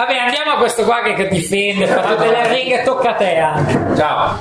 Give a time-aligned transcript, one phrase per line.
[0.00, 3.36] Vabbè, andiamo a questo qua che, che difende, fa tutte le righe, tocca a te
[3.36, 3.96] anche.
[3.98, 4.38] Ciao.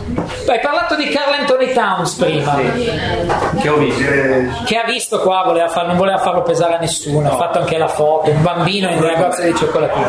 [0.48, 2.58] Hai parlato di Carl Anthony Towns prima.
[3.60, 4.04] Che ho visto.
[4.64, 7.78] Che ha visto qua, voleva far- non voleva farlo pesare a nessuno, ha fatto anche
[7.78, 10.06] la foto, un bambino in un negozio di cioccolatini.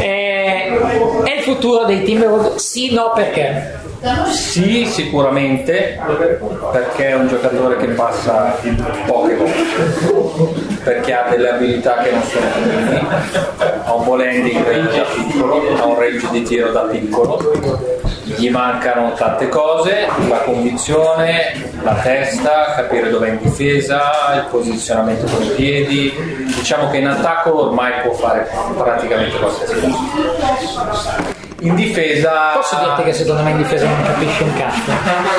[0.00, 2.66] Eh, è il futuro dei Timberwolves?
[2.66, 3.82] Sì, no, perché?
[4.30, 6.00] Sì, sicuramente,
[6.72, 8.56] perché è un giocatore che passa
[9.06, 13.06] poche volte, perché ha delle abilità che non sono comuni,
[13.84, 18.50] ha un ball handling range da piccolo, ha un range di tiro da piccolo, gli
[18.50, 25.42] mancano tante cose, la convinzione, la testa, capire dove è in difesa, il posizionamento con
[25.42, 26.12] i piedi,
[26.54, 31.42] diciamo che in attacco ormai può fare praticamente qualsiasi cosa.
[31.64, 34.90] In difesa Posso dirti che secondo me in difesa non capisce un cazzo,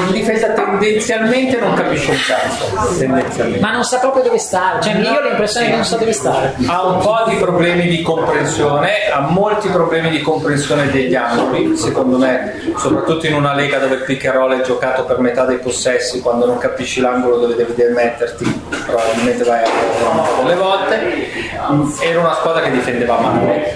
[0.08, 3.60] in difesa tendenzialmente non capisce un cazzo, tendenzialmente.
[3.60, 6.56] ma non sa proprio dove stare, cioè io ho l'impressione che non sa dove stare.
[6.66, 12.18] Ha un po' di problemi di comprensione, ha molti problemi di comprensione degli angoli, secondo
[12.18, 15.60] me, soprattutto in una lega dove il pick and roll è giocato per metà dei
[15.60, 21.54] possessi, quando non capisci l'angolo dove devi metterti, probabilmente vai a delle volte.
[22.02, 23.76] Era una squadra che difendeva male,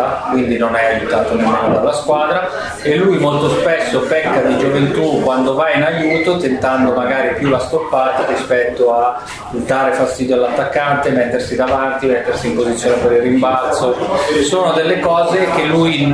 [0.00, 2.48] corretta, quindi non è aiutato nemmeno dalla squadra
[2.82, 7.58] e lui molto spesso pecca di gioventù quando va in aiuto tentando magari più la
[7.58, 13.96] stoppata rispetto a dare fastidio all'attaccante, mettersi davanti, mettersi in posizione per il rimbalzo.
[14.44, 16.12] Sono delle cose che lui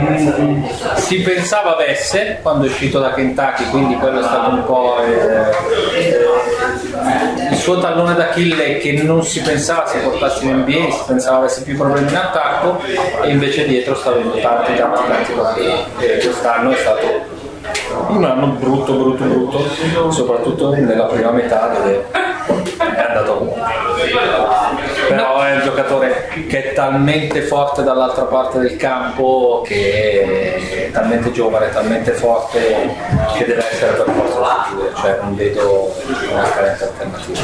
[0.96, 6.24] si pensava avesse quando è uscito da Kentucky, quindi quello è stato un po' eh,
[7.66, 11.76] suo tallone d'Achille che non si pensava si portasse in NBA, si pensava avesse più
[11.76, 12.80] problemi in attacco
[13.24, 17.24] e invece dietro sta avendo tanti tanti tanti problemi e quest'anno è stato
[18.10, 22.06] un anno brutto brutto brutto soprattutto nella prima metà dove
[22.76, 23.52] è andato
[25.08, 31.32] però è un giocatore che è talmente forte dall'altra parte del campo che è talmente
[31.32, 32.94] giovane, talmente forte
[33.36, 34.36] che deve essere per forza
[34.76, 35.94] sicuro, cioè non vedo
[36.30, 37.40] una scaletta alternativa.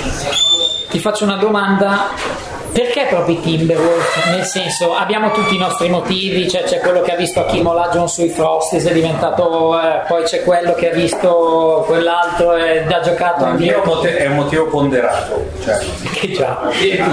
[0.91, 2.51] Ti faccio una domanda.
[2.73, 4.25] Perché proprio i Timberwolves?
[4.31, 8.09] Nel senso, abbiamo tutti i nostri motivi, cioè c'è quello che ha visto Hakim Olajuwon
[8.09, 13.45] sui Frosties, è diventato, eh, poi c'è quello che ha visto quell'altro e ha giocato
[13.45, 13.77] anche
[14.17, 15.79] è un motivo ponderato, cioè,
[16.33, 16.61] già.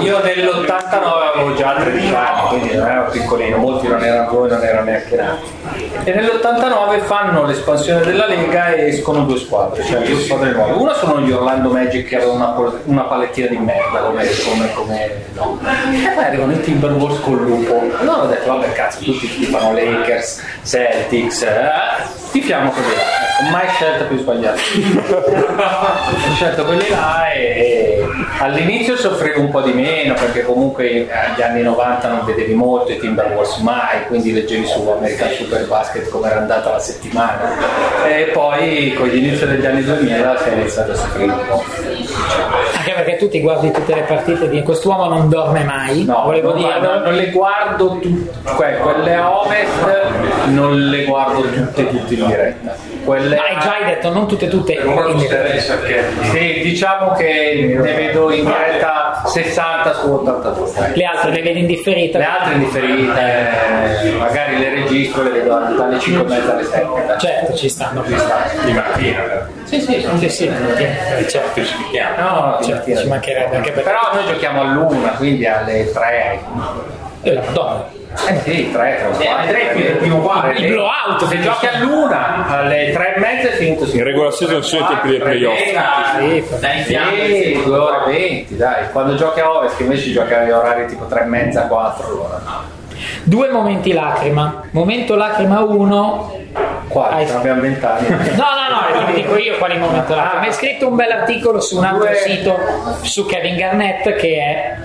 [0.00, 4.62] io nell'89 avevo già 13 anni, quindi non ero piccolino, molti non erano voi, non
[4.62, 5.48] erano neanche nati.
[6.04, 10.72] E nell'89 fanno l'espansione della Lega e escono due squadre, cioè due squadre nuove.
[10.72, 15.24] Una sono gli Orlando Magic che avevano una, una palettina di merda come, come, come
[15.34, 15.58] no.
[15.62, 17.82] E poi arrivano i Timberwolves col lupo.
[17.98, 21.70] Allora ho detto, vabbè cazzo, tutti tifano Lakers, Celtics, eh,
[22.30, 23.28] tifiamo così là.
[23.28, 24.58] Ecco, mai scelta più sbagliata.
[24.58, 28.04] ho scelto quelli là e
[28.38, 32.98] all'inizio soffrivo un po' di meno perché comunque agli anni 90 non vedevi molto i
[32.98, 38.94] Timberwolves mai, quindi leggevi su American Super Basket come era andata la settimana e poi
[38.94, 42.59] con l'inizio degli anni 2000 si è iniziato a soffrire un po'.
[43.00, 46.58] Perché tu ti guardi tutte le partite di quest'uomo non dorme mai, No, volevo non,
[46.58, 46.78] dire.
[46.80, 50.08] guardo- non le guardo tutte, quelle a ovest
[50.48, 52.76] non le guardo tutte tutte in diretta.
[53.02, 54.72] Quelle Ma hai già hai detto, non tutte tutte.
[54.74, 55.74] In diretta.
[56.30, 60.92] Sì, diciamo che ne vedo in diretta 60 su 82.
[60.94, 62.18] Le altre le vedi in differita.
[62.18, 66.86] Le altre indifferite, eh, magari le registro, le vedo dalle 5 e mezza alle 7.
[67.18, 68.02] Certo, ci stanno.
[68.02, 69.48] di mattina.
[69.64, 71.62] Sì, sì, sono Sì, sì, eh, certo.
[71.64, 72.16] Ci chiama.
[72.20, 72.89] No, di Certo, mattina.
[72.96, 73.90] Ci mancherebbe anche perché.
[73.90, 76.40] Però noi giochiamo all'una, quindi alle 3.
[77.22, 77.98] Eh, la Madonna.
[78.28, 79.78] Eh sì, 3, 3, 4.
[79.78, 80.54] il primo uguale.
[80.54, 83.84] Il blowout, Se giochi all'una, alle 3 e mezza è finito.
[83.84, 85.58] In regular season sono i tempi dei playoff.
[86.18, 86.44] Sì,
[86.84, 88.90] sì, 2 ore e 20, dai.
[88.90, 92.78] Quando giochi a ovest, invece giochi agli orari tipo 3 e mezza, 4 allora.
[93.22, 94.62] Due momenti lacrima.
[94.70, 96.38] Momento lacrima 1.
[96.88, 98.08] 4, Hai- abbiamo 20 anni.
[98.08, 100.42] No, no, no, ti dico io quali momento lacrima.
[100.44, 102.58] Hai scritto un bel articolo su un altro Due- sito
[103.02, 104.76] su Kevin Garnett che è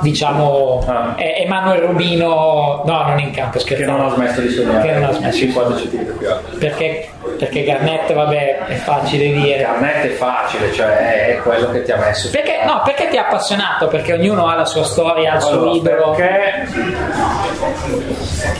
[0.00, 1.14] diciamo Ah.
[1.16, 4.86] è Emanuele Rubino no non in campo Che scherzo non ho smesso di sognare.
[4.86, 5.38] Che non ho smesso.
[5.38, 6.56] 50 cm più alto.
[6.58, 11.92] perché, perché Garnett vabbè è facile dire Garnett è facile, cioè è quello che ti
[11.92, 12.30] ha messo.
[12.30, 13.88] perché, no, perché ti ha appassionato?
[13.88, 16.10] Perché ognuno ha la sua storia, ha il suo idolo.
[16.12, 16.66] Perché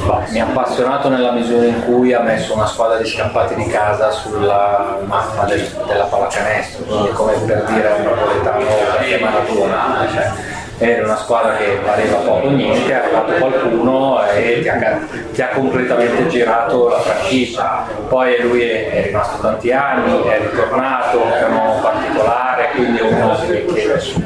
[0.06, 3.66] Bah, mi ha appassionato nella misura in cui ha messo una squadra di scappati di
[3.66, 8.64] casa sulla mappa del- della pallacanestro, quindi come per dire a un napoletano
[9.04, 10.06] che Maradona.
[10.12, 10.30] Cioè,
[10.78, 14.98] era una squadra che valeva poco niente, è arrivato qualcuno e ti ha,
[15.32, 17.86] ti ha completamente girato la franchigia.
[18.08, 23.02] Poi lui è, è rimasto tanti anni, è ritornato, è un uomo particolare, quindi è
[23.02, 23.64] uno che,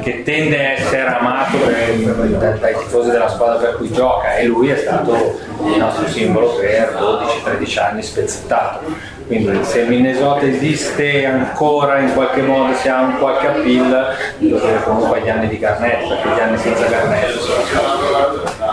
[0.01, 4.45] che, tende a essere amato per- dai, dai tifosi della squadra per cui gioca e
[4.45, 8.79] lui è stato il nostro simbolo per 12-13 anni spezzettato.
[9.27, 14.83] Quindi se Minnesota esiste ancora in qualche modo, se ha un qualche appeal, lo deve
[14.83, 17.59] comunque agli anni di Garnett, perché gli anni senza Garnett sono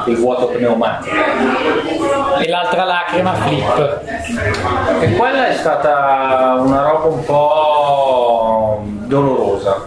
[0.06, 1.14] il vuoto pneumatico.
[2.38, 4.00] E l'altra lacrima, Flip.
[5.00, 9.86] E quella è stata una roba un po' dolorosa,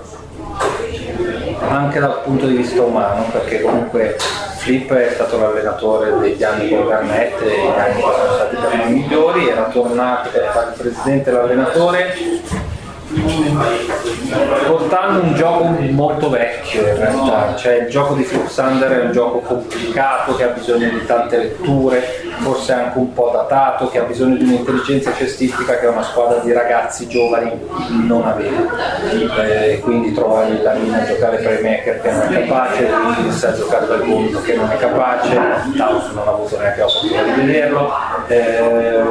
[1.67, 4.15] anche dal punto di vista umano, perché comunque
[4.61, 8.91] Flip è stato l'allenatore degli anni con Garnett gli anni che sono stati per noi
[8.91, 12.15] migliori, era tornato per fare il presidente e l'allenatore
[14.67, 19.11] portando un gioco molto vecchio in realtà, cioè il gioco di Flip Thunder è un
[19.11, 24.03] gioco complicato che ha bisogno di tante letture, forse anche un po' datato, che ha
[24.03, 27.51] bisogno di un'intelligenza cestistica che una squadra di ragazzi giovani
[28.05, 28.59] non aveva.
[29.43, 33.87] Eh, quindi trovare la linea a giocare playmaker che non è capace, quindi sa giocare
[33.87, 35.35] dal punto che non è capace,
[35.77, 37.91] Towns non ha avuto neanche l'opportunità di vederlo,
[38.27, 39.01] Eh,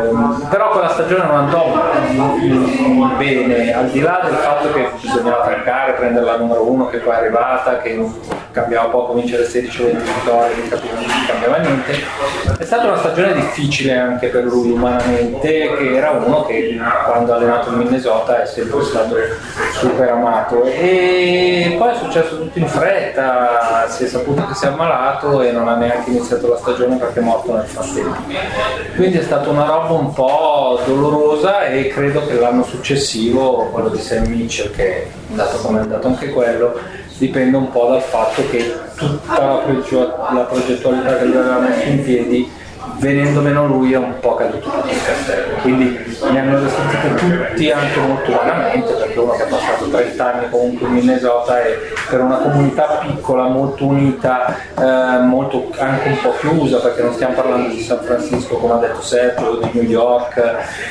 [0.48, 1.72] però quella stagione non andò
[3.16, 7.14] bene, al di là del fatto che bisognava attaccare, prendere la numero uno che poi
[7.14, 7.98] è arrivata, che
[8.52, 11.98] cambiava poco vincere 16 o 20 vittorie, non non cambiava niente,
[12.58, 17.36] è stata una stagione difficile anche per lui umanamente, che era uno che quando ha
[17.36, 19.16] allenato il Minnesota è sempre stato
[19.72, 24.68] super amato e poi è successo tutto in fretta, si è saputo che si è
[24.68, 28.16] ammalato e non ha neanche iniziato la stagione perché è morto nel frattempo.
[28.96, 33.98] Quindi è stata una roba un po' dolorosa e credo che l'anno successivo, quello di
[33.98, 36.78] Sam Mitchell, che è andato come è andato anche quello,
[37.20, 41.86] dipende un po' dal fatto che tutta la, progettu- la progettualità che lui aveva messo
[41.86, 42.50] in piedi
[43.00, 45.56] venendo meno lui è un po' caduto tutto il castello.
[45.62, 50.50] Quindi mi hanno risentito tutti anche molto vagamente perché uno che ha passato 30 anni
[50.50, 56.34] comunque in Minnesota e per una comunità piccola molto unita eh, molto anche un po'
[56.40, 59.84] chiusa perché non stiamo parlando di San Francisco come ha detto Sergio o di New
[59.88, 60.42] York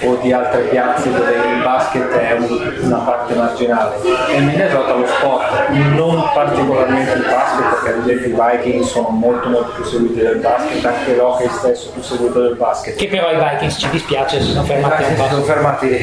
[0.05, 3.95] o di altre piazze dove il basket è un- una parte marginale.
[4.29, 9.09] E in Minnesota lo sport non particolarmente il basket perché ad esempio i Vikings sono
[9.09, 12.95] molto molto più seguiti del basket anche l'hockey stesso più seguito del basket.
[12.95, 15.97] Che però i Vikings ci dispiace, si sono fermati un si sono fermati.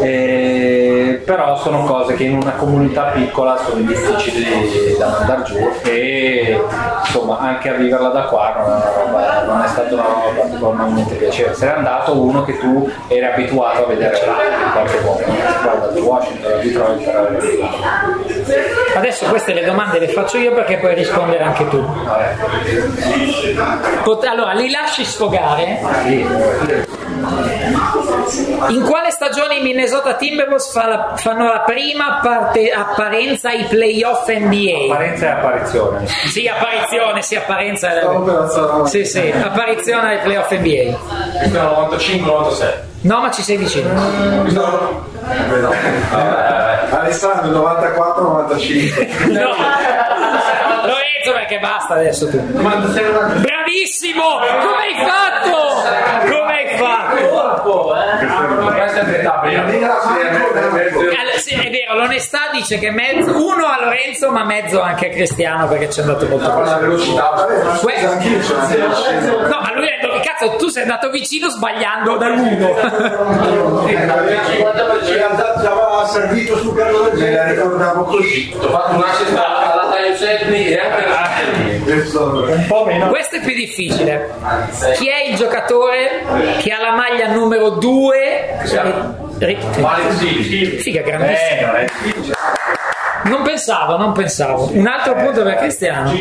[0.00, 6.60] Eh, però sono cose che in una comunità piccola sono difficili da mandare giù e
[7.04, 10.40] insomma anche a viverla da qua non è, una roba- non è stata una roba
[10.40, 11.54] particolarmente piacevole.
[11.54, 15.22] Se n'è andato uno che tu eri abituato a vedere in qualche modo.
[15.62, 17.38] Guarda di Washington, Detroit per
[18.96, 21.84] Adesso queste le domande le faccio io perché puoi rispondere anche tu.
[24.02, 25.78] Pot- allora, li lasci sfogare?
[28.68, 34.28] In quale stagione i Minnesota Timberwolves fa la- fanno la prima parte- apparenza ai playoff
[34.28, 34.92] NBA?
[34.92, 37.88] apparenza e apparizione Sì, apparizione, sì, apparenza.
[38.86, 40.96] Sì, sì, apparizione ai playoff NBA.
[41.48, 42.88] 95-96.
[43.02, 43.88] No, ma ci sei vicino.
[43.92, 44.98] No.
[46.90, 49.32] Alessandro 94-95.
[49.32, 49.48] No.
[51.50, 52.38] Perché basta adesso tu.
[52.38, 54.22] Bravissimo!
[54.38, 55.82] Come hai fatto?
[56.30, 57.92] Come hai fatto?
[61.10, 65.10] Eh, sì, è vero, l'onestà dice che mezzo, uno a Lorenzo, ma mezzo anche a
[65.10, 67.30] Cristiano perché ci è andato molto la scena.
[69.48, 72.76] No, ma lui ha detto che cazzo, tu sei andato vicino sbagliando dall'uno.
[75.04, 78.54] Ci andava servito del Me la ricordavo così.
[78.56, 80.14] Ho fatto un assist alla taglio
[80.54, 81.29] e anche Questo
[81.92, 84.30] un po' meno Questo è più difficile.
[84.96, 86.22] Chi è il giocatore
[86.58, 88.58] che ha la maglia numero 2?
[89.78, 90.64] Male sì.
[90.78, 91.74] Figa, grandissimo.
[91.76, 91.88] eh,
[93.30, 94.68] non pensavo, non pensavo.
[94.72, 96.12] Un altro punto per Cristiano.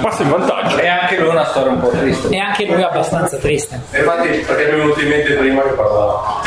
[0.00, 0.78] Passa in vantaggio.
[0.78, 3.80] e anche lui una storia un po' triste E anche lui abbastanza triste.
[3.92, 6.42] Infatti, perché mi è venuto in mente prima che parlavo.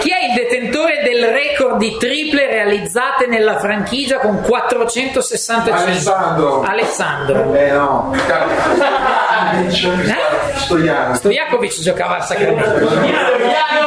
[0.00, 5.72] Chi è il detentore del record di triple realizzate nella franchigia con 465?
[5.72, 6.62] Alessandro.
[6.62, 7.54] Alessandro.
[7.54, 8.14] Eh no.
[10.54, 11.14] Stoiano.
[11.14, 12.86] Stojakovic giocava al Sacramento.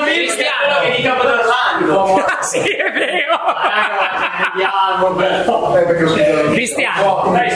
[0.04, 0.80] Cristiano.
[0.82, 1.02] che
[1.78, 3.40] di Capodorlando Ah, sì, è vero.
[5.76, 7.34] Eh, lo dicono- Cristiano.
[7.36, 7.54] Eh?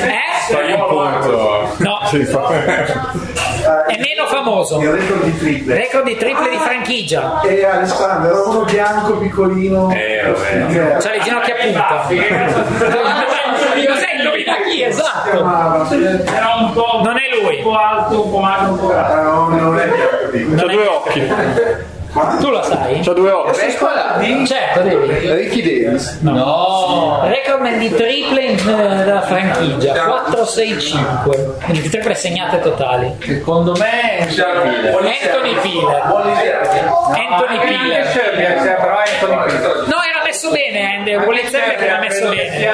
[1.77, 2.47] No, Sì, fa-
[3.87, 4.79] è meno famoso.
[4.81, 5.75] Il record di triple.
[5.75, 7.41] Record di triple di franchigia.
[7.41, 9.91] E Alessandro era uno bianco piccolino.
[9.91, 10.97] Eh, vabbè.
[10.99, 12.05] C'ha le ginocchia a punta.
[13.89, 15.29] Cos'è indovina Sì, esatto.
[15.29, 17.57] Era un po', Non è lui.
[17.57, 19.15] un po' alto, un po' magro, un po' grasso.
[19.21, 19.87] No, non è
[20.31, 20.55] bianco.
[20.55, 21.33] C'ha due occhi.
[22.11, 23.01] Tu lo sai?
[23.01, 23.59] C'ha due occhi.
[24.45, 25.31] Certo, devi.
[25.31, 26.17] Ricky Davis.
[26.21, 27.21] No.
[27.23, 29.93] Recordman di triple in, eh, della franchigia
[30.29, 31.57] 4-6-5.
[31.63, 33.15] Quindi di triple segnate totali.
[33.21, 36.01] Secondo me Anthony Piller.
[36.01, 38.07] Anthony Piller.
[38.11, 39.85] Piller.
[39.85, 41.17] No, era messo bene, Andy.
[41.17, 42.71] Vuole che era messo bene.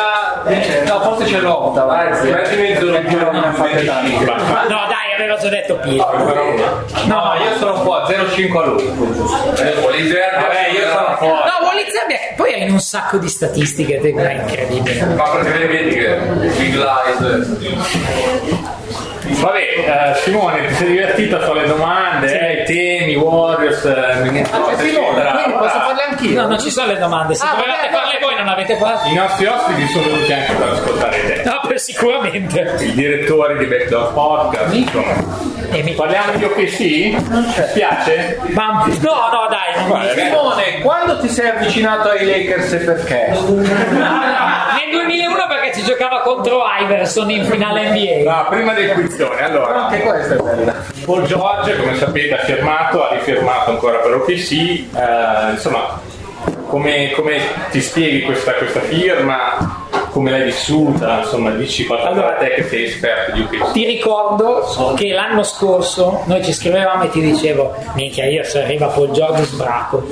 [0.85, 2.07] No, forse c'è l'Opta, vai.
[2.55, 4.25] Mezzo Non ha fatte tante.
[4.25, 6.86] No, dai, aveva già detto Piller.
[7.05, 8.88] No, io sono qua, 0,5 a lui.
[8.88, 11.34] Vabbè, io sono fuori.
[11.34, 15.05] No, Wally Zerbia, poi hai un sacco di statistiche, te- è incredibile.
[15.15, 16.15] Ma perché vedi che
[16.57, 17.24] Big Light
[19.27, 24.29] Vabbè, eh, Simone, ti sei divertito a fare le domande, eh, i temi, Warriors, eh,
[24.29, 25.32] niente, eccetera.
[25.32, 26.41] Quindi posso farle anch'io?
[26.41, 27.34] No, non ci sono le domande.
[27.36, 29.08] Se Ah, volevate vabbè, farle voi, non avete fatto?
[29.10, 31.41] I nostri ospiti sono venuti anche per ascoltare te.
[31.50, 32.75] No, per sicuramente.
[32.79, 35.13] Il direttore di Backdoor Podcast, insomma.
[35.72, 36.77] E mi Parliamo di OKC?
[36.77, 37.15] Ti
[37.74, 38.39] piace?
[38.50, 40.20] Ma- no, no, dai, non ragazzi.
[40.20, 43.29] Simone, quando ti sei avvicinato ai Lakers e perché?
[43.39, 48.31] Nel 2001 perché ci giocava contro Iverson in finale NBA.
[48.31, 49.88] No, prima del quizzone, allora.
[49.88, 50.74] Anche questa è bella.
[51.03, 54.51] Paul George, come sapete, ha firmato, ha rifirmato ancora per OKC.
[54.51, 56.00] eh, insomma,
[56.67, 57.39] come, come
[57.71, 59.84] ti spieghi questa, questa firma?
[60.15, 61.19] Come l'hai vissuta?
[61.19, 63.72] Insomma, dici qualcosa Allora, te che sei esperto di OKC.
[63.74, 68.88] Ti ricordo che l'anno scorso noi ci scrivevamo e ti dicevo, minchia io se arriva
[68.88, 70.07] Paul George sbraco.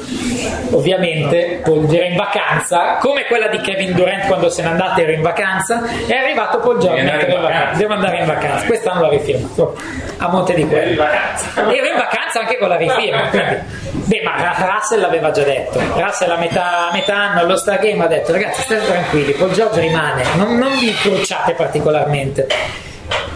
[0.71, 5.13] Ovviamente Paul era in vacanza, come quella di Kevin Durant quando se n'è andato ero
[5.13, 7.71] in vacanza, è arrivato Paul George.
[7.77, 9.77] Devo andare in vacanza, quest'anno l'ha rifirmato
[10.17, 10.97] a Monte di Quelli.
[10.97, 13.82] Ero in vacanza anche con la rifirma.
[13.95, 15.79] Beh, ma Russell l'aveva già detto.
[15.95, 19.79] Russell a metà, metà anno allo Star Game ha detto ragazzi state tranquilli, Paul George
[19.79, 22.47] rimane, non, non vi cruciate particolarmente.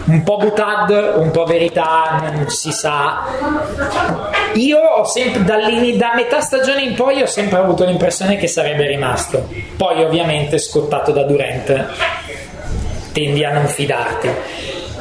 [0.06, 3.26] Un po' butad, un po' verità, non si sa.
[4.54, 9.48] Io ho sempre, da metà stagione in poi ho sempre avuto l'impressione che sarebbe rimasto.
[9.76, 11.86] Poi ovviamente scottato da Durant
[13.12, 14.30] tendi a non fidarti.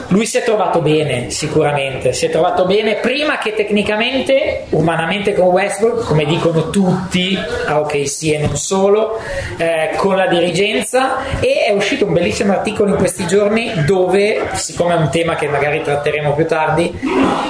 [0.10, 5.48] Lui si è trovato bene, sicuramente, si è trovato bene prima che tecnicamente, umanamente con
[5.48, 9.20] Westbrook, come dicono tutti, a OKC e non solo,
[9.58, 11.40] eh, con la dirigenza.
[11.40, 15.48] E è uscito un bellissimo articolo in questi giorni dove, siccome è un tema che
[15.48, 16.98] magari tratteremo più tardi,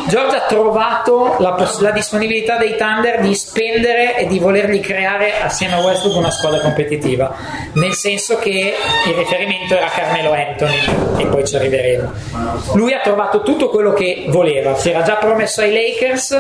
[0.08, 5.40] Giorgia ha trovato la, poss- la disponibilità dei Thunder di spendere e di volergli creare
[5.42, 7.36] assieme a Westbrook una squadra competitiva,
[7.74, 8.74] nel senso che
[9.06, 10.80] il riferimento era Carmelo Anthony
[11.18, 12.14] e poi ci arriveremo.
[12.74, 16.38] Lui ha trovato tutto quello che voleva, si era già promesso ai Lakers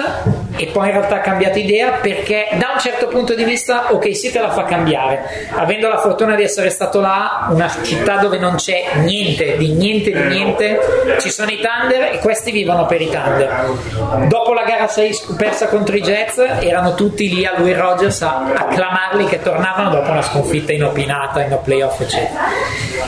[0.55, 4.15] e poi in realtà ha cambiato idea perché da un certo punto di vista ok
[4.15, 5.47] sì te la fa cambiare.
[5.55, 10.11] Avendo la fortuna di essere stato là una città dove non c'è niente di niente
[10.11, 10.79] di niente
[11.19, 14.27] ci sono i Thunder e questi vivono per i Thunder.
[14.27, 18.53] Dopo la gara 6 persa contro i Jets erano tutti lì a lui Rogers a
[18.55, 22.45] acclamarli che tornavano dopo una sconfitta inopinata in playoff eccetera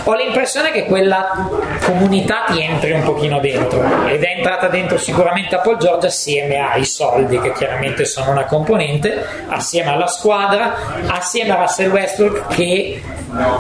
[0.09, 1.47] ho l'impressione che quella
[1.83, 6.57] comunità ti entri un pochino dentro ed è entrata dentro sicuramente a Paul George assieme
[6.57, 10.73] ai soldi che chiaramente sono una componente assieme alla squadra
[11.07, 13.01] assieme a Russell Westbrook che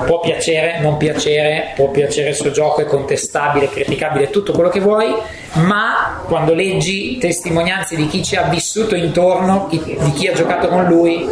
[0.05, 4.79] può piacere, non piacere può piacere il suo gioco, è contestabile, criticabile tutto quello che
[4.79, 5.13] vuoi
[5.53, 10.85] ma quando leggi testimonianze di chi ci ha vissuto intorno di chi ha giocato con
[10.85, 11.27] lui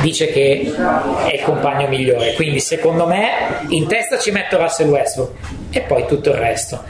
[0.00, 0.72] dice che
[1.26, 2.34] è il compagno migliore.
[2.34, 5.30] Quindi secondo me in testa ci metto Russell Westbrook
[5.70, 6.82] e poi tutto il resto.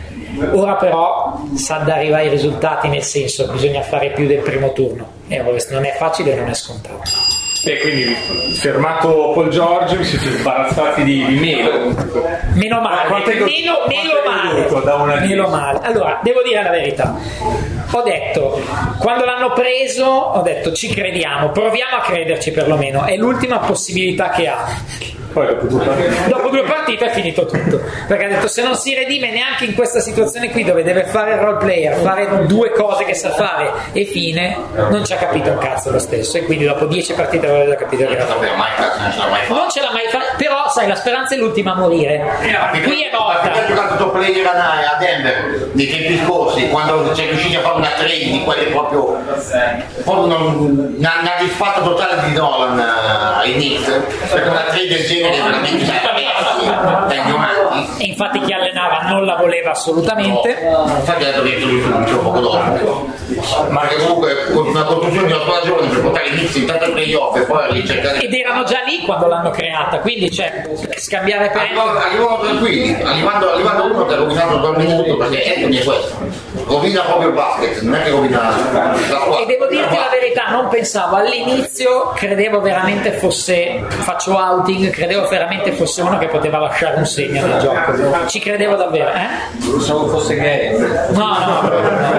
[0.53, 5.21] Ora però sa da arrivare ai risultati nel senso bisogna fare più del primo turno.
[5.29, 7.32] E non è facile e non è scontato
[7.65, 8.15] E quindi
[8.55, 11.95] fermato Paul George vi siete sbarazzati di, di melo.
[12.55, 13.09] meno male.
[13.45, 15.27] Meno, meno male.
[15.27, 15.79] meno male.
[15.83, 17.17] Allora devo dire la verità
[17.93, 18.61] ho detto
[18.99, 23.05] quando l'hanno preso ho detto ci crediamo proviamo a crederci perlomeno.
[23.05, 25.21] È l'ultima possibilità che ha.
[25.33, 26.29] Poi dopo due partite.
[26.29, 27.81] dopo due partite è finito tutto.
[28.07, 31.33] Perché ha detto se non si redime neanche in questa situazione qui dove deve fare
[31.33, 34.55] il role player fare due cose che sa fare e fine
[34.91, 36.37] non ci ha capito un cazzo lo stesso.
[36.37, 39.55] E quindi dopo dieci partite aveva capito che era Non ce l'ho mai fatto.
[39.55, 42.23] non ce l'ha mai fatta però sai la speranza è l'ultima a morire.
[42.83, 43.22] Qui è Ha
[44.23, 48.67] player a Denver nei tempi scorsi, quando c'è riuscito a fare una trade di quelle
[48.67, 49.19] proprio,
[50.05, 53.91] proprio una, una, disfatta totale di Nolan eh, ai Knicks,
[54.31, 58.03] perché una trade del genere è veramente da ignoranti.
[58.03, 62.41] e infatti chi allenava non la voleva assolutamente Infatti ha detto che lui subito poco
[62.41, 63.11] dopo.
[63.71, 66.85] Ma che comunque con una costruzione di una squadra giovane per portare i Knicks intanto
[66.85, 70.69] ai playoff e poi a ricercare ed erano già lì quando l'hanno creata quindi cioè,
[70.97, 75.85] scambiare per arrivano tranquilli, arrivando, arrivando uno che ha rovinato totalmente tutto perché Anthony è
[75.85, 76.17] questo.
[76.67, 79.39] Rovina proprio il basket, non è che rovina la squadra.
[79.41, 85.73] E devo dirti la verità, non pensavo all'inizio, credevo veramente fosse, faccio outing, credevo veramente
[85.73, 88.27] fosse uno che poteva lasciare un segno nel gioco.
[88.27, 89.27] Ci credevo davvero, eh?
[89.59, 90.79] Pensavo fosse gay.
[91.11, 91.69] No, no,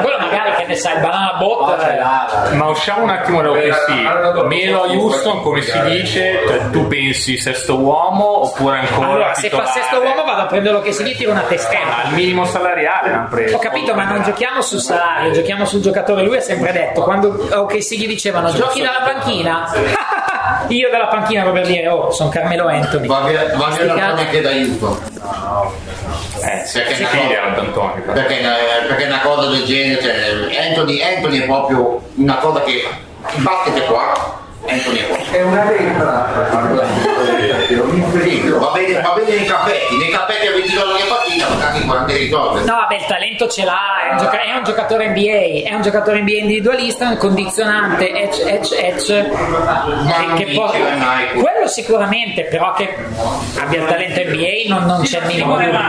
[0.01, 1.79] quello magari che ne sai, banana bot.
[1.81, 4.43] eh, Ma usciamo un attimo da OKC.
[4.45, 9.65] Melo Houston, come si dice, cioè, tu pensi sesto uomo oppure ancora Allora, se fa
[9.65, 12.07] sesto uomo vado a prendere che si tira una ma testata.
[12.09, 13.55] il minimo salariale l'hanno preso.
[13.55, 16.23] Ho capito, ma non giochiamo sul salario, giochiamo sul giocatore.
[16.23, 19.71] Lui ha sempre detto, quando ok, si gli dicevano giochi dalla panchina,
[20.69, 23.07] io dalla panchina proprio per dire, oh, sono Carmelo Anthony.
[23.07, 24.25] Va via, va l'Antoni cazzi.
[24.27, 24.99] che da Houston.
[26.41, 28.01] Eh, Perché si cosa- D'Antoni.
[28.01, 28.13] però.
[28.13, 28.35] Perché,
[28.87, 34.41] perché una cosa del genere, cioè, Anthony, Anthony è proprio una cosa che è qua,
[34.67, 34.99] Anthony
[35.31, 37.11] è una lettera.
[37.63, 41.02] Sì, va bene, va bene nei cappetti, nei cappetti a 20 dollari
[41.85, 42.65] magari 40 ritorni.
[42.65, 45.81] No, vabbè, il talento ce l'ha, è un, gioca- è un giocatore NBA, è un
[45.81, 49.21] giocatore NBA individualista, un condizionante, edge, edge, edge.
[49.21, 52.93] non che, che può- quello sicuramente, però che
[53.59, 55.71] abbia il talento NBA non, non c'è il minimo dubbio.
[55.71, 55.81] Di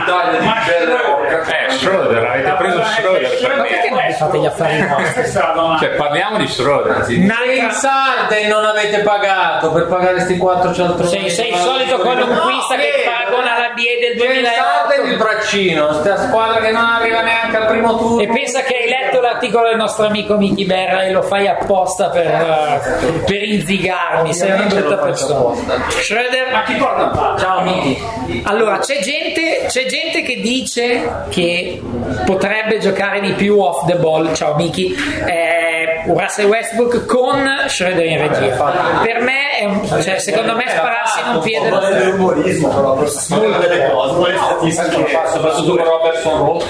[1.45, 5.31] Eh, Schroeder, avete preso Schroeder Ma perché non vi fate gli affari vostri?
[5.79, 7.05] Cioè, parliamo di Schroeder.
[7.05, 11.09] Pensate, non avete pagato per pagare questi quattro cialtroni.
[11.09, 16.17] Sei, sei il solito columnista che paragona la BA del Pensate 2008 il braccino, sta
[16.27, 18.21] squadra che non arriva neanche al primo turno.
[18.21, 22.09] e pensa che hai letto l'articolo del nostro amico Miki Berra e lo fai apposta
[22.09, 25.55] per, eh, per inzigarmi, sei una brutta persona.
[25.89, 27.37] Schroeder, Ma chi palo?
[27.37, 28.41] Ciao Miki.
[28.43, 31.81] allora c'è gente, c'è gente che dice che
[32.25, 34.93] potrebbe giocare di più off the ball, ciao Miki,
[35.25, 35.64] eh,
[36.07, 38.55] Russell Westbrook con Schroeder in regia.
[39.03, 41.79] Per me, è un- cioè, secondo me spararsi in un piede lo
[42.11, 45.19] L'umorismo, però, sono delle cose, quelle statistiche.
[45.31, 46.65] Soprattutto con Robertson rotto.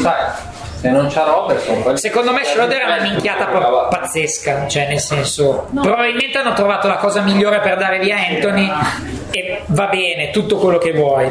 [0.00, 0.24] Sai,
[0.80, 5.68] se non c'ha Robertson, Secondo me Schroeder è una minchiata pa- pazzesca, cioè nel senso,
[5.74, 8.70] probabilmente hanno trovato la cosa migliore per dare via Anthony
[9.30, 11.30] e va bene, tutto quello che vuoi,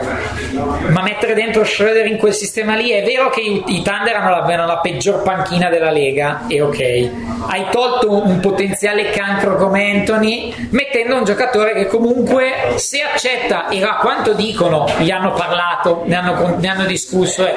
[0.89, 4.29] ma mettere dentro Schroeder in quel sistema lì è vero che i, i Thunder hanno
[4.29, 7.09] la, hanno la peggior panchina della Lega, e ok,
[7.47, 13.81] hai tolto un potenziale cancro come Anthony mettendo un giocatore che comunque se accetta e
[13.83, 17.53] a quanto dicono, gli hanno parlato, ne hanno, ne hanno discusso, e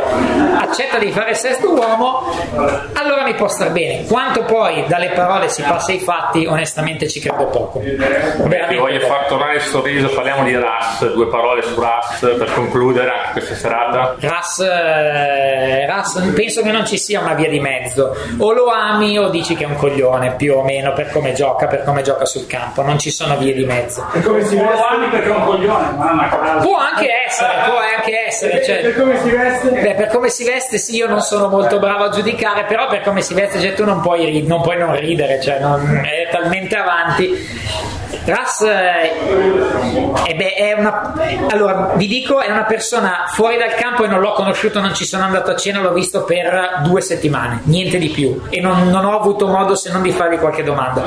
[0.56, 2.24] accetta di fare sesto uomo,
[2.94, 4.04] allora mi può star bene.
[4.06, 7.80] Quanto poi dalle parole si passa ai fatti, onestamente ci credo poco.
[7.80, 13.10] Veramente voglio far tornare il sorriso, parliamo di Russ, due parole su Russ per concludere
[13.10, 14.14] anche questa serata.
[14.18, 18.14] Russ, eh, Russ, penso che non ci sia una via di mezzo.
[18.38, 21.66] O lo ami o dici che è un coglione, più o meno, per come gioca,
[21.66, 22.82] per come gioca sul campo.
[22.82, 24.06] Non ci sono vie di mezzo.
[24.12, 24.84] E come si Lo veste?
[24.88, 26.66] ami perché è un coglione, ma non a caso.
[26.68, 28.64] Può anche essere, può anche essere.
[28.64, 29.68] Cioè, come si veste?
[29.70, 33.02] Beh, per come si veste, sì, io non sono molto bravo a giudicare, però per
[33.02, 36.76] come si veste, cioè, tu non puoi, non puoi non ridere, cioè, non- è talmente
[36.76, 38.00] avanti.
[38.24, 39.12] Russ eh,
[40.26, 41.14] eh beh, è una
[41.48, 45.04] allora vi dico è una persona fuori dal campo e non l'ho conosciuto non ci
[45.04, 48.42] sono andato a cena l'ho visto per due settimane niente di più.
[48.48, 51.04] E non, non ho avuto modo se non di fargli qualche domanda.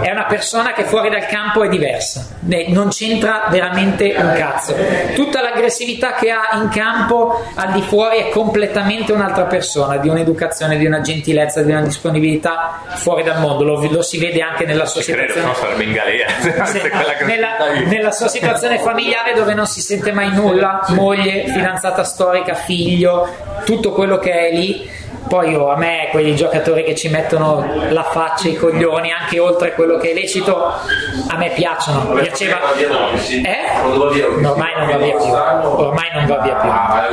[0.00, 4.74] È una persona che fuori dal campo è diversa Eh, non c'entra veramente un cazzo.
[5.14, 10.76] Tutta l'aggressività che ha in campo al di fuori è completamente un'altra persona di un'educazione
[10.76, 13.64] di una gentilezza di una disponibilità fuori dal mondo.
[13.64, 16.32] Lo, lo si vede anche nella sua Ci credo, situazione no sarebbe in galera.
[16.66, 17.48] Se- Se quella che- nella,
[17.86, 23.28] nella sua situazione familiare dove non si sente mai nulla, moglie, fidanzata storica, figlio,
[23.64, 25.02] tutto quello che è lì.
[25.26, 29.72] Poi io, a me quei giocatori che ci mettono la faccia, i coglioni, anche oltre
[29.72, 32.10] quello che è lecito, a me piacciono.
[32.12, 32.58] Piaceva.
[32.76, 33.80] Eh?
[33.82, 35.32] Ormai non va via più.
[35.32, 36.68] Ormai non va via più.
[36.70, 37.06] Ah,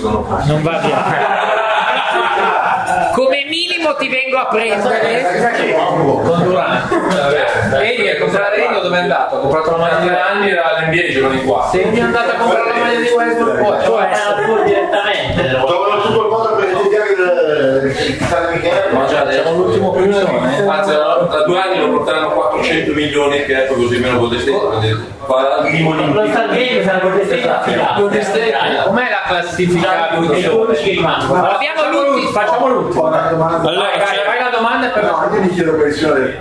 [0.00, 1.50] sono Non va via.
[3.82, 5.34] Minimo ti vengo a prendere.
[6.22, 6.88] con Durant.
[7.70, 9.36] Vedi, a comprare Rino dove è andato?
[9.36, 11.68] Ha comprato la maglia di tre anni era l'NBA giocano qua.
[11.72, 14.44] Se mi è andato a comprare la maglia di Westbrook, può Può essere.
[14.46, 15.48] pur direttamente.
[15.66, 18.92] Trovano tutto il modo per studiare il San Michele.
[18.92, 20.28] Ma già Siamo l'ultimo pioniere.
[20.68, 24.20] Anzi, tra due anni lo porteranno a 400 milioni che è poi così meno
[25.72, 26.30] minimo Lo limite.
[26.30, 26.98] Stargate sarà
[28.22, 28.52] State,
[28.84, 30.10] com'è la classifica?
[30.10, 32.30] Abbiamo l'ultimo.
[32.30, 33.10] Facciamo l'ultimo.
[33.72, 36.38] Allora, vai, vai la domanda e poi No, io mi chiedo quali sono le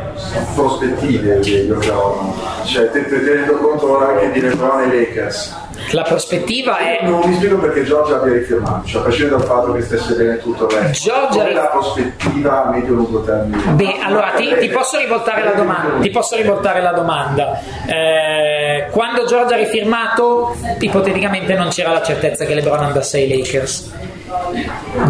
[0.55, 2.35] prospettive di giocavano.
[2.65, 5.59] Cioè, te- te- tenendo conto ora anche di LeBron e Lakers.
[5.91, 9.71] La prospettiva è Non mi spiego perché Giorgia abbia rifirmato, cioè a prescindere dal fatto
[9.73, 11.09] che stesse bene tutto il resto.
[11.09, 13.61] Giorgia Qual è la prospettiva a medio-lungo termine?
[13.71, 15.99] Beh, allora ti, ti posso rivoltare la domanda.
[15.99, 17.59] Ti posso rivoltare la domanda.
[17.87, 23.91] Eh, quando Giorgia ha rifirmato, ipoteticamente non c'era la certezza che LeBron andasse ai Lakers.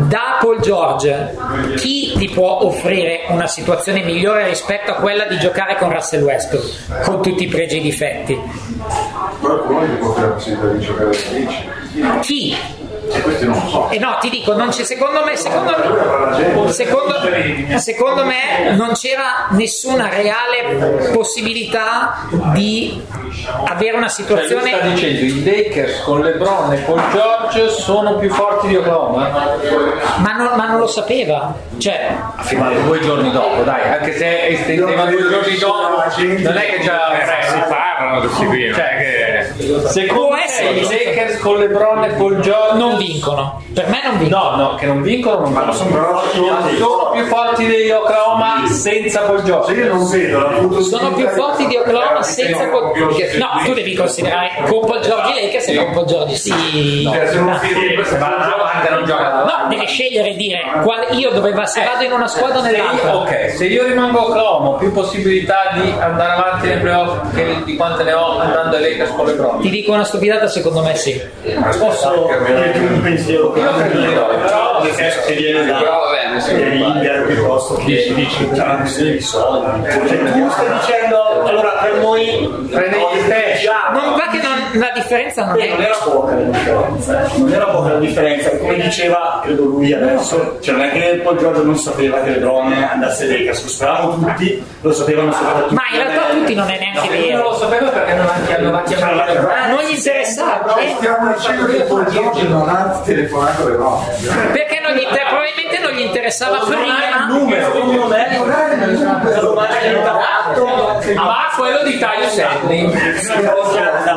[0.08, 1.38] Da Paul George,
[1.76, 7.04] chi ti può offrire una situazione migliore rispetto a quella di giocare con Russell Westbrook,
[7.04, 8.40] con tutti i pregi e i difetti?
[9.40, 12.20] Qualcuno gli può offrire la possibilità di giocare ai 10.
[12.22, 12.58] Chi?
[13.14, 13.90] E questi non lo so.
[13.90, 17.16] E no, ti dico, non c'è, secondo me, secondo me, secondo,
[17.78, 23.02] secondo me non c'era nessuna reale possibilità di
[23.66, 24.72] avere una Cioè, situazione.
[24.76, 29.30] sta dicendo i Lakers con LeBron e Paul George sono più forti di Oklahoma
[30.18, 31.54] Ma non, ma non lo sapeva.
[31.78, 36.66] Cioè, ha firmato due giorni dopo dai anche se estendeva due giorni dopo non è
[36.66, 40.40] che già Eh, si parlano questi qui, cioè che secondo me
[40.72, 43.62] i Lakers con LeBron e Paul George non vincono.
[43.74, 44.50] Per me non vincono.
[44.52, 49.40] no no che non vincono non vanno sono, sono- più forti degli Oklahoma senza Paul
[49.40, 52.92] Se George io non vedo la Sono più forti di Oklahoma senza Paul
[53.38, 57.10] No, tu devi considerare con Paul George i Lakers e con Paul George sì.
[57.12, 57.60] Cioè, se non No.
[58.90, 62.28] non gioca No, devi scegliere e dire qual- io dove va, se vado in una
[62.28, 63.16] squadra o Se io- nell'altra.
[63.18, 67.62] ok, se io rimango a Oklahoma ho più possibilità di andare avanti nei playoff che
[67.64, 70.96] di quante ne ho andando ai Lakers con LeBron Ti dico una stupidata, secondo me
[70.96, 71.22] sì.
[71.80, 75.80] Posso dirti un pensiero io credo di no però nel senso che viene da
[76.48, 78.14] dall'India piuttosto che
[78.54, 83.70] c'è una questione di soldi cioè tu stai dicendo allora per noi Prendevi te.
[83.94, 85.84] Non va che non- la differenza non non è.
[85.84, 87.38] era poca la differenza, eh.
[87.38, 91.38] non era poca la differenza, come diceva credo lui adesso, cioè non è che Paul
[91.38, 95.61] Giorgio non sapeva che LeBron andasse ai Lakers, lo speravamo tutti, lo sapevano soprattutto.
[95.70, 97.60] Ma in realtà tutti non è neanche io non lo vero.
[97.62, 100.76] sapevo perché non l'ha chiamato Non gli interessava.
[100.78, 100.94] eh.
[100.98, 104.06] Stiamo dicendo che George non ha telefonato le no.
[104.52, 107.26] Perché non gli inter- probabilmente non gli interessava prima.
[107.28, 110.66] numero, secondo me, la domanda che aveva fatto,
[111.16, 112.28] ma quello di Taglio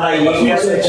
[0.01, 0.87] ai Lakers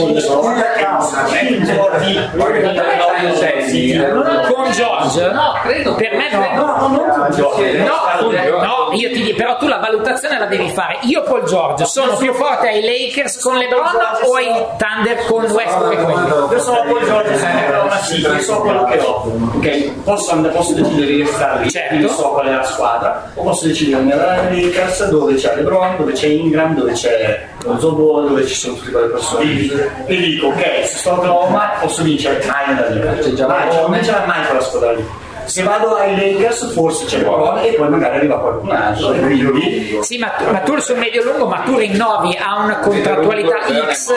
[4.48, 5.32] con George?
[5.32, 6.38] no credo Per me no.
[6.54, 7.84] No, non con Giorgio.
[7.84, 10.98] No, no, io ti dico, però tu la valutazione la devi fare.
[11.02, 16.52] Io Paul George sono più forte ai Lakers con LeBron o ai Thunder con Westbrook?
[16.52, 19.30] Io sono Paul Giorgio, sempre una sì, io so quello che ho.
[19.56, 21.88] Ok, posso, and- posso decidere di restare lì, Certo.
[21.88, 25.54] quindi so qual è la squadra, o posso decidere di andare ai Lakers dove c'è
[25.56, 29.70] LeBron, dove c'è Ingram, dove c'è Ball, dove ci sono tutte quelle persone lì.
[30.06, 32.76] E dico, ok, se sto a Oklahoma posso vincere mai.
[32.76, 33.80] C'è Mai, LeBron.
[33.82, 35.04] non vincerà mai quella squadra lì.
[35.46, 39.98] Se vado ai Lakers forse c'è LeBron e poi magari arriva qualcun altro e quindi
[40.02, 43.56] Sì, ma, ma tu sul medio lungo, ma tu rinnovi a una contrattualità
[43.92, 44.10] X,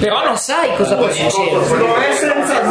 [0.00, 1.64] però non sai cosa può succedere.
[2.14, 2.62] senza,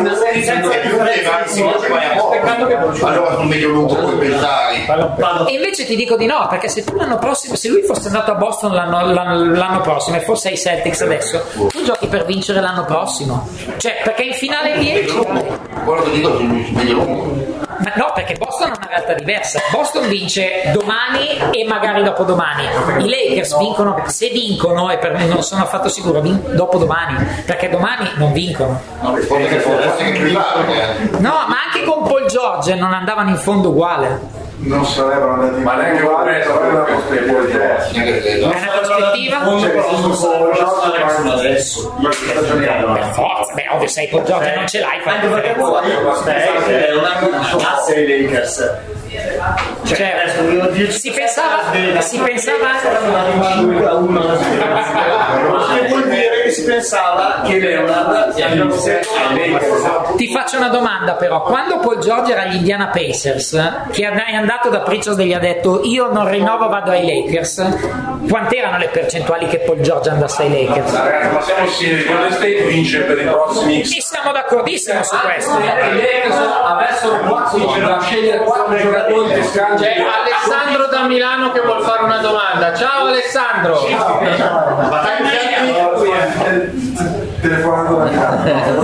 [3.01, 4.85] Allora sul medio lungo puoi pensare.
[5.47, 8.31] E invece ti dico di no, perché se tu l'anno prossimo, se lui fosse andato
[8.31, 12.59] a Boston l'anno, l'anno- l'anno prossimo e fosse ai Celtics adesso, tu giochi per vincere
[12.61, 13.47] l'anno prossimo.
[13.77, 15.15] Cioè, perché in finale 10.
[15.85, 17.12] Quello che dico sul medio lungo.
[17.13, 19.59] Ma no, perché Boston è una realtà diversa.
[19.71, 22.63] Boston vince domani e magari dopodomani.
[22.99, 27.69] I Lakers vincono, se vincono, e per me non sono affatto sicuro, vin- dopodomani, perché
[27.69, 28.79] domani non vincono.
[29.01, 29.27] Là, perché-
[31.19, 34.41] No, ma anche con Paul George non andavano in fondo uguale.
[34.65, 36.23] Non sarebbero andati Ma neanche un però
[36.61, 37.91] è una prospettiva diversa.
[37.91, 39.37] neanche se- È una prospettiva?
[39.43, 40.13] non so cosa
[41.09, 41.93] sono adesso.
[41.99, 47.19] Per forza, beh, ovvio, sei Paul George non ce l'hai, anche perché poi è una
[47.57, 48.71] classe ai Lakers
[49.83, 52.67] Cioè, adesso volevo dirci si pensava, si pensava
[53.55, 54.21] 5 a 1
[55.73, 58.33] che vuol dire che si pensava che Leonard
[60.15, 64.69] Ti faccio una domanda però, quando Paul George era agli Indiana Pacers, che è andato
[64.69, 67.65] da Pritchard e gli ha detto io non rinnovo vado ai Lakers,
[68.29, 70.93] quant'erano le percentuali che Paul George andasse ai Lakers?
[70.93, 71.65] Ragazzi, ma siamo
[72.07, 75.57] Golden State vince per i prossimi E siamo d'accordissimo su questo.
[75.59, 77.21] i Lakers avessero
[77.85, 82.73] da scegliere quattro giocatori C'è Alessandro da Milano che vuol fare una domanda.
[82.75, 83.79] Ciao Alessandro!
[87.41, 88.83] telefonando da Milano.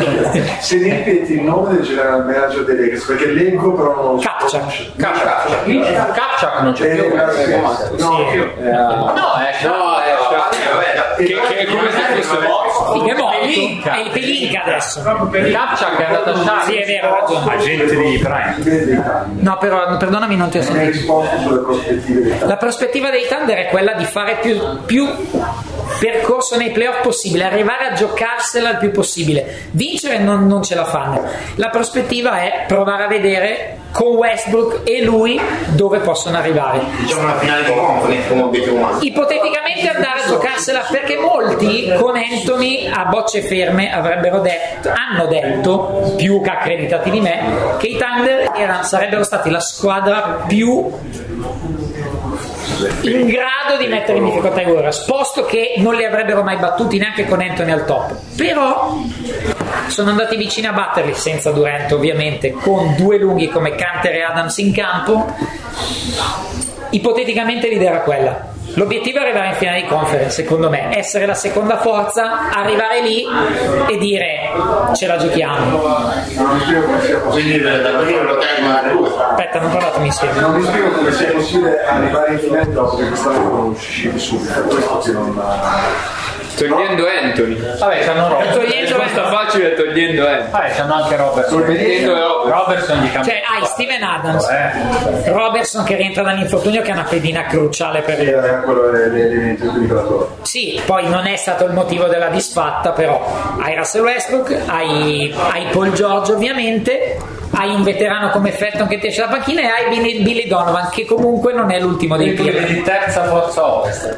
[0.59, 4.27] Se ripeti il nome del general manager Lakers, perché leggo però non lo so.
[4.27, 4.95] Kapchak.
[4.97, 7.15] Kapchak non c'è Eh, più.
[7.97, 8.17] No,
[8.77, 10.08] no no e-
[11.19, 13.05] Che, che è come se fosse morto.
[13.05, 13.89] È morto.
[13.89, 15.01] È il Pelinka adesso.
[15.03, 16.63] Kapchak è andato a Shark.
[16.63, 17.53] Sì, è vero, ha ragione.
[17.53, 19.25] Agente di Prime.
[19.39, 21.23] No, però perdonami, non ti ho sentito.
[22.45, 25.07] La prospettiva dei Thunder è quella di fare più, più
[25.99, 29.67] percorso nei playoff possibile, arrivare a giocarsela il più possibile.
[29.71, 31.23] Vincere non, non ce la fanno.
[31.55, 36.81] La prospettiva è provare a vedere con Westbrook e lui dove possono arrivare.
[36.99, 38.97] Diciamo una finale di conference come obiettivo.
[39.01, 46.13] Ipoteticamente andare a giocarsela perché molti con Anthony a bocce ferme avrebbero detto, hanno detto,
[46.15, 50.91] più che accreditati di me, che i Thunder erano- sarebbero stati la squadra più
[53.01, 56.97] in grado di mettere in difficoltà i Warriors, posto che non li avrebbero mai battuti
[56.97, 58.15] neanche con Anthony al top.
[58.35, 58.97] Però
[59.87, 64.57] sono andati vicini a batterli senza Durant ovviamente, con due lunghi come Canter e Adams
[64.57, 65.33] in campo.
[66.91, 68.57] Ipoteticamente l'idea era quella.
[68.75, 73.25] L'obiettivo è arrivare in finale di conference, secondo me, essere la seconda forza, arrivare lì
[73.89, 74.51] e dire
[74.93, 75.81] ce la giochiamo.
[77.29, 77.71] Quindi da.
[79.29, 80.39] Aspetta, non parlatemi insieme.
[80.39, 84.61] Non mi spiego come sia possibile arrivare in finale dopo che quest'anno non uscivi subito.
[84.61, 85.41] Questo che non
[86.55, 87.57] Togliendo Anthony.
[87.79, 88.53] Vabbè, c'hanno Robert.
[88.89, 90.49] Togliendo Risposta facile togliendo Anthony.
[90.51, 91.61] Vabbè, c'hanno anche Robertson.
[91.61, 92.55] Mettendo Robert.
[92.55, 93.23] Robertson gli cambia.
[93.23, 95.31] Cioè, hai Steven Adams, Eh.
[95.31, 100.37] Robertson che rientra dall'infortunio che è una pedina cruciale per era quello.
[100.41, 103.23] Sì, poi non è stato il motivo della disfatta, però
[103.59, 107.17] hai Russell Westbrook, hai, hai Paul George ovviamente,
[107.51, 110.89] hai un veterano come Felton che ti esce dalla panchina e hai Billy, Billy Donovan
[110.89, 112.73] che comunque non è l'ultimo dei piedi.
[112.73, 114.15] di terza forza ovest.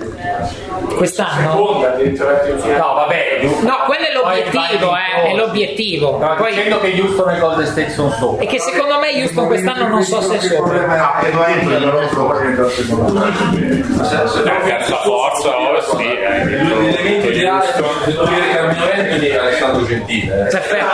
[0.96, 1.54] Quest'anno?
[1.56, 3.40] No, vabbè.
[3.62, 6.18] No, quello è l'obiettivo, eh, di è l'obiettivo.
[6.18, 8.44] Stavo Poi, dicendo che Houston e Golden State sono sopra.
[8.44, 10.88] e che secondo me Houston quest'anno non so se è sopra.
[10.88, 13.14] Ah, è e due entri, non so è anno.
[14.44, 16.04] La terza forza, oh, sì.
[16.04, 16.46] eh.
[16.46, 20.34] L'elemento ideale per dire che Anthony è Alessandro Gentile.
[20.34, 20.50] eh.
[20.50, 20.86] Perfetto.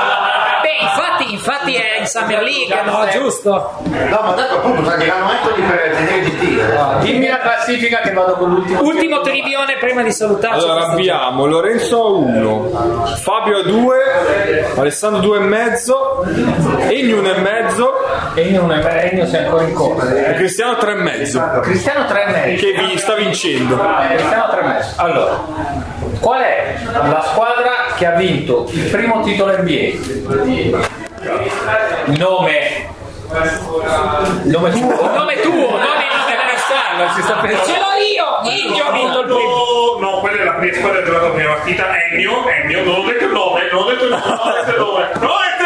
[0.79, 3.07] Infatti, infatti è in Summer League, no?
[3.11, 3.71] Giusto?
[3.83, 6.75] No, ma detto appunto, taglieranno Anthony per tenere gentile.
[7.01, 8.81] Dimmi la classifica che vado con l'ultimo.
[8.81, 10.65] Ultimo trivione prima di salutarci.
[10.65, 16.25] Allora abbiamo Lorenzo a 1, Fabio a 2, Alessandro 2 e mezzo,
[16.87, 17.93] Egno 1 e mezzo
[18.37, 20.13] Egno non è Egno sei ancora in corsa.
[20.13, 22.65] e Cristiano 3 e mezzo Cristiano 3 e mezzo.
[22.65, 23.77] che vi sta vincendo.
[24.09, 24.93] Cristiano 3 e mezzo.
[24.97, 25.41] Allora,
[26.19, 30.77] qual è la squadra che ha vinto il primo titolo NBA?
[32.17, 32.86] Nome.
[34.43, 35.15] Nome tuo.
[35.15, 36.05] Nome tuo, nome
[36.97, 37.65] Non si sta pensando.
[37.65, 38.75] Ce l'ho io!
[38.75, 39.97] Io ho vinto il primo.
[39.99, 41.86] No, no, quella è la prima squadra che ha giocato la prima partita.
[42.12, 44.71] Ennio, Ennio, non ho detto il nome, non ho detto il nome, non ho detto
[44.71, 45.57] il nome, non ho detto il nome.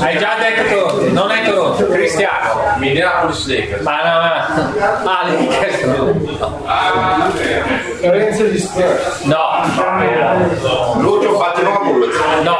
[0.00, 2.74] Hai già detto, non è Toronto, Cristiano.
[2.76, 3.82] Minneapolis Lakers.
[3.82, 5.08] Ma no, no.
[5.10, 5.84] Ah, Lakers.
[8.00, 9.20] Lorenzo di Spurs.
[9.24, 9.62] No,
[10.98, 12.16] Lucio Baltimore Bullets.
[12.42, 12.56] no,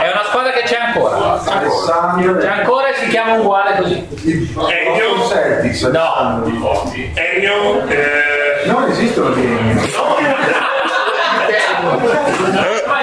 [0.00, 1.40] è una squadra che c'è ancora.
[1.44, 2.38] Alessandro.
[2.38, 4.08] C'è ancora e si chiama uguale così.
[4.24, 5.82] Ennio Celtics.
[5.84, 6.42] No,
[7.14, 9.34] Ennio, eh, Non esistono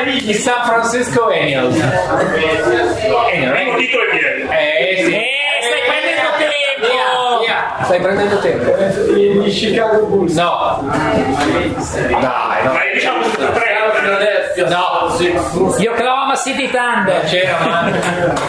[0.04, 0.30] lì.
[0.30, 1.28] i San Francisco.
[1.28, 4.48] Angels, non dico i miei.
[4.50, 5.14] Eh sì.
[5.14, 5.30] Eh,
[5.62, 7.40] stai prendendo tempo!
[7.40, 9.14] Via, Stai prendendo tempo.
[9.14, 10.36] Gli Chicago Bulls.
[10.36, 10.84] No.
[10.90, 12.74] Dai, no.
[12.74, 13.78] Ma diciamo tutti tre.
[14.68, 15.34] No, sì.
[15.82, 17.24] Io Oklahoma City Thunder.
[17.26, 17.92] C'era, ma.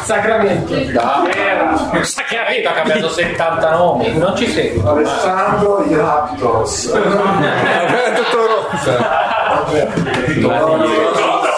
[0.03, 0.75] Sacramento.
[0.75, 2.05] Dai.
[2.05, 2.69] Sacramento.
[2.69, 4.17] Ha cambiato 70 nomi.
[4.19, 4.83] Non ci segui.
[4.85, 6.91] Alessandro i Raptors.
[8.17, 8.39] Tutto.
[8.39, 10.47] No, la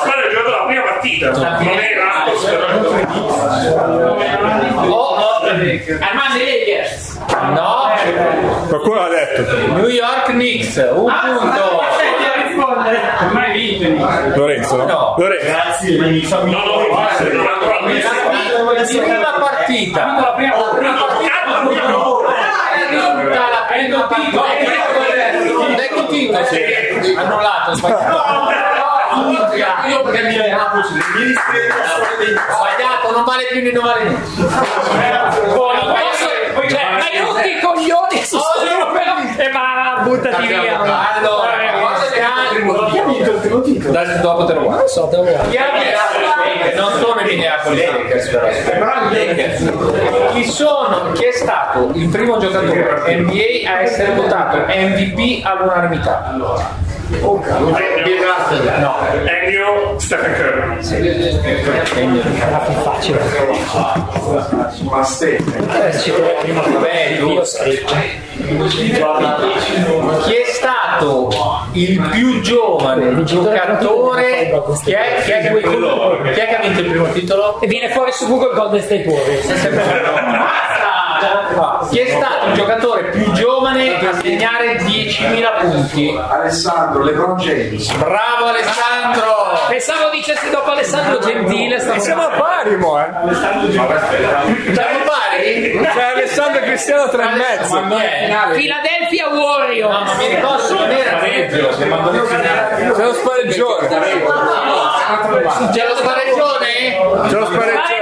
[0.00, 1.30] squadra ha giocato la prima partita.
[1.30, 2.44] Non è Raptors.
[4.88, 5.16] Oh.
[6.00, 7.18] Armando Lakers.
[7.54, 7.90] No.
[8.68, 9.56] Qualcuno l'ha detto.
[9.74, 10.76] New York Knicks.
[10.94, 11.80] Un punto.
[13.20, 14.36] Ormai vinto.
[14.36, 14.84] Lorenzo, no?
[14.84, 15.14] No.
[15.18, 16.44] Lorenzo.
[16.44, 18.10] No, no, basta, non ha ancora visto.
[18.98, 20.04] Prima partita.
[20.20, 20.54] La prima
[23.22, 24.40] Vinta la prima partita.
[25.76, 26.91] Detto titolo.
[27.02, 27.14] Sì.
[27.14, 28.50] Annullato, sbagliato.
[29.88, 30.34] Io perché mi
[32.52, 34.26] Sbagliato, non vale più di non vale niente.
[36.68, 40.80] Cioè, ma io i coglioni numero e ma buttati via.
[40.80, 41.52] Allora,
[43.84, 44.78] Adesso dopo te lo guardo.
[44.78, 45.50] Non so, te lo guardo.
[46.74, 48.46] Non sono i Minneapolis Lakers però.
[50.32, 51.12] Chi sono?
[51.12, 56.34] Chi è stato il primo giocatore NBA a essere votato MVP all'unanimità?
[57.20, 58.80] Bill Russell.
[58.80, 58.96] No.
[59.24, 60.80] Ennio, Stephen Curry.
[62.40, 63.20] Era più facile.
[64.82, 65.84] Ma Stefano.
[65.84, 67.28] Eh, ci deve prima Vabbè, tu.
[67.28, 67.94] io scritto.
[70.24, 74.52] Chi è stato stato il più giovane giocatore
[74.84, 75.60] chi è, chi è che,
[76.32, 77.60] chi è che ha vinto il primo titolo?
[77.60, 79.46] E viene fuori su Google Golden State Warriors.
[81.90, 86.18] Chi è stato il giocatore più giovane a segnare 10.000 punti?
[86.28, 87.92] Alessandro Lebron James.
[87.92, 89.60] Bravo Alessandro!
[89.68, 91.76] Pensavo dicessi dopo Alessandro Gentile.
[91.76, 93.10] E siamo a pari, mo, eh.
[93.32, 93.88] Siamo
[95.04, 95.80] pari?
[95.94, 97.80] C'è Alessandro Cristiano tre e mezzo.
[98.54, 99.92] Philadelphia Warriors.
[99.92, 101.68] No, non mi ricordo, non era pareggio.
[101.68, 103.88] C'è lo spareggione.
[103.88, 107.28] C'è lo spareggione?
[107.28, 108.01] C'è lo spareggione.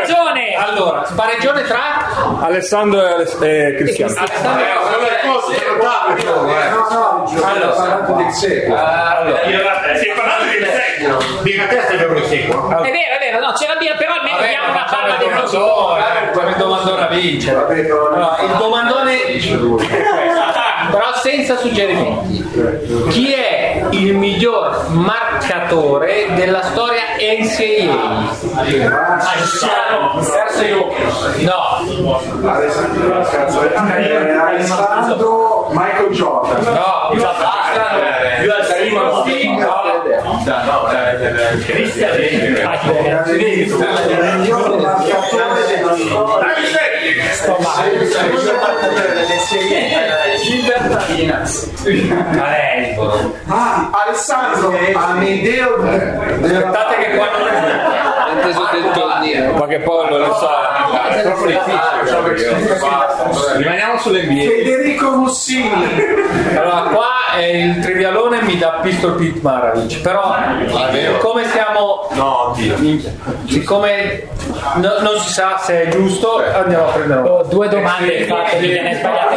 [0.61, 4.15] Allora, spareggione tra Alessandro e Ale- e Cristiano.
[4.17, 4.69] Alessandro e
[5.81, 7.71] No, no, Allora.
[7.71, 8.77] ho parlato del secolo.
[8.77, 9.41] Allora,
[9.97, 10.13] Si è
[12.91, 16.31] vero, è vero, no, c'era via, però almeno vabbè, ma una palla il di domandone,
[16.33, 17.57] come il domandone a vincere.
[17.57, 19.17] Allora, il domandone
[20.91, 22.49] però senza suggerimenti.
[23.11, 23.60] Chi è
[23.91, 28.35] il miglior marcatore della storia NCAA?
[31.41, 31.81] No,
[32.49, 33.29] Alessandro,
[35.69, 36.63] eh, Michael Jordan.
[36.63, 37.51] no, Io al
[49.39, 50.17] Salimo Il
[50.75, 53.29] miglior marcatore della storia.
[53.47, 54.73] Ah, Alessandro
[58.39, 59.21] Aspettate che qua
[59.59, 61.09] Ma che poi non lo sa.
[61.09, 61.79] È troppo difficile.
[63.57, 64.49] Rimaniamo sull'NBA.
[64.49, 65.71] Federico Mussini.
[66.57, 70.35] Allora, qua è il trivialone mi dà Pistol Pete Maravich, però
[71.21, 72.57] come siamo No,
[73.47, 74.29] siccome
[74.75, 78.67] no- non si sa se è giusto andiamo a prendere Ho due domande fatte, mi
[78.69, 79.35] viene sbagliato.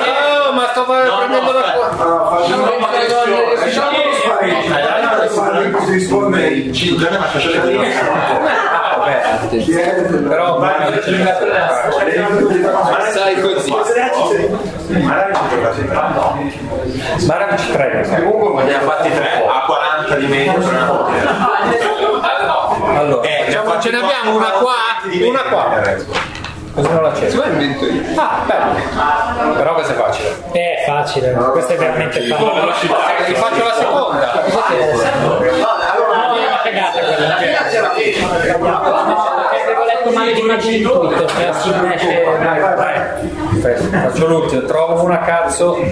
[0.49, 2.65] Oh, ma sto prendendo la Allora, facciamo
[3.57, 5.79] facciamo lo spareggio.
[5.85, 7.37] Si risponde in 5 anni, ma Chi
[9.13, 10.03] è?
[10.27, 10.59] però
[13.11, 13.71] Sai così.
[17.25, 20.53] Maravich 3 Comunque ne ha fatti tre, a 40 di media.
[22.95, 24.75] allora Eh, fatti ce ne abbiamo una qua
[25.21, 25.81] una qua.
[26.73, 27.29] Così non la c'è?
[27.29, 28.01] Se invento io.
[28.15, 29.53] ah bello.
[29.53, 30.29] Però questo è facile.
[30.51, 33.25] È facile, questo è veramente facile.
[33.25, 34.31] ti faccio la seconda
[35.61, 35.69] No,
[36.35, 37.92] è una cagata quella.
[38.11, 40.41] Avevo letto male di
[40.77, 42.23] in Twitter, che la si esce.
[43.53, 45.91] Aspetta, faccio l'ultimo trovo una cazzo Eh,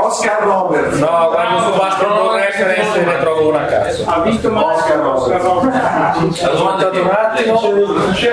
[0.00, 0.92] Oscar Robert.
[0.94, 5.74] no guardo su basketball reference ne trovo una cazzo Ha vinto Oscar Robert.
[5.74, 8.28] aspettate un attimo Che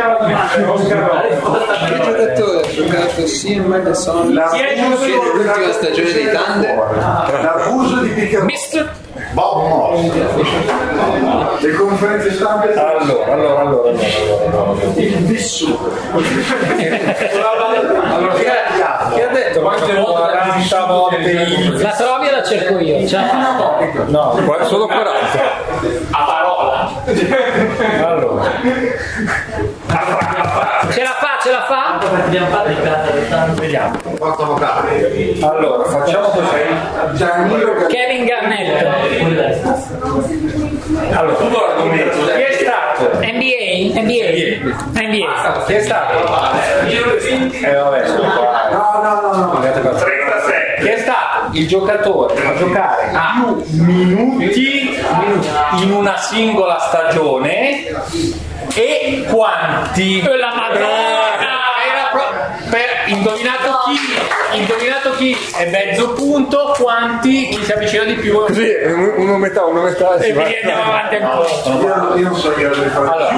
[2.04, 6.76] giocatore ha giocato sia in Media Sonic L'abuso sia nell'ultima stagione dei Thunder?
[7.42, 8.10] L'abuso di
[8.42, 8.92] Mr.
[9.34, 10.12] Bob Moss.
[11.60, 14.84] le conferenze stampa allora allora allora allora, allora.
[14.96, 15.91] il vissuto.
[18.13, 18.46] Allora, chi,
[19.22, 23.00] ha, detto quante volte 40 volte La trovi la cerco io?
[24.08, 25.12] No Solo 40.
[26.12, 26.91] a parola.
[28.02, 28.52] allora
[31.73, 31.99] fa,
[32.31, 32.63] ce la fa?
[33.55, 35.36] vediamo Porta vocale.
[35.41, 36.45] allora facciamo così
[37.17, 38.86] Galli- Kevin Garnett.
[41.12, 41.36] allora
[42.33, 43.99] chi è stato NBA?
[44.01, 45.01] NBA?
[45.01, 45.63] NBA.
[45.65, 46.19] chi è stato
[47.65, 49.59] eh vabbè sono qua No, no, no, no.
[49.59, 50.81] 36.
[50.81, 54.99] chi è stato il giocatore a giocare più minuti
[55.81, 57.86] in una singola stagione
[58.75, 61.62] e quanti la Madonna!
[62.73, 64.57] Per indovinato chi?
[64.57, 65.38] Indovinato chi?
[65.55, 67.49] È mezzo punto quanti?
[67.49, 68.33] Chi si avvicina di più?
[68.33, 68.67] Così,
[69.17, 70.15] uno metà, uno metà.
[70.15, 70.41] E va.
[70.41, 72.15] quindi andiamo avanti ancora.
[72.15, 73.29] Io, io non so che allora,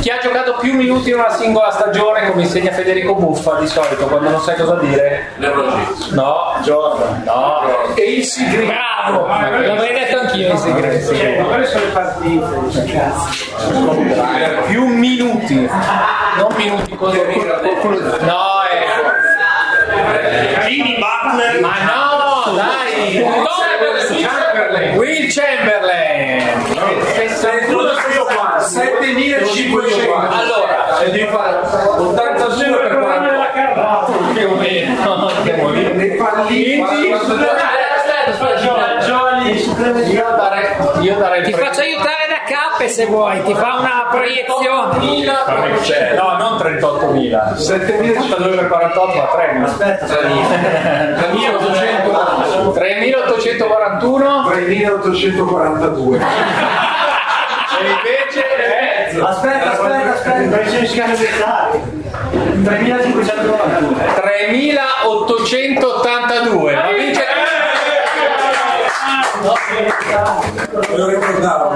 [0.00, 4.06] chi ha giocato più minuti in una singola stagione come insegna Federico Buffa di solito
[4.06, 5.34] quando non sai cosa dire?
[5.36, 6.56] No.
[6.62, 7.22] Jordan.
[7.24, 7.94] No.
[7.94, 9.24] E il Sigrid Bravo!
[9.26, 11.12] L'avrei detto anch'io in segreto.
[11.46, 12.46] Quali sono le partite?
[14.66, 15.70] più minuti.
[16.38, 17.20] Non minuti così.
[18.20, 18.47] No
[20.66, 21.60] Jimmy Butler.
[21.60, 23.22] ma no dai.
[24.96, 26.08] Will Chamberlain.
[28.68, 30.14] 7500.
[30.28, 31.60] allora devi fare
[31.96, 35.30] 82 per 40 più o meno.
[35.94, 36.86] Le palline.
[40.10, 40.66] io darei
[41.00, 44.98] io darei Ti faccio aiutare da cappe se vuoi, ti fa una proiezione.
[44.98, 48.34] 38.000 no non 38.000 7500.
[48.34, 50.06] 82 per 48 a 3 Aspetta,
[51.32, 52.72] 1800.
[52.72, 56.18] 3841 3842.
[56.18, 56.22] e
[57.86, 58.86] invece è
[59.20, 60.86] Aspetta, aspetta, aspetta, dettagli.
[62.62, 63.96] 3591.
[64.14, 67.24] 3882 ma vince
[70.94, 71.74] Lo ricordavo.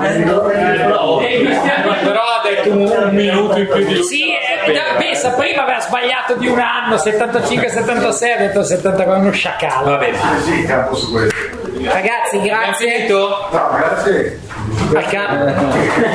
[2.03, 5.81] però ha detto un, un minuto in più di lui Sì, eh, pensa, prima aveva
[5.81, 9.91] sbagliato di un anno, 75-76, ha detto 74, uno sciacallo.
[9.91, 11.37] va bene Sì, campo su questo.
[11.85, 13.09] Ragazzi, grazie.
[13.09, 14.39] No, grazie.